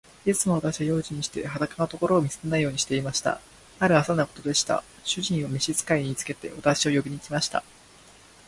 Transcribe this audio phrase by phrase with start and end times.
[0.25, 3.39] いつも私は用心して、裸のところを見せないようにしていました。
[3.77, 4.83] ある朝のことでした。
[5.03, 7.63] 主人は召使に言いつけて、私を呼びに来ました。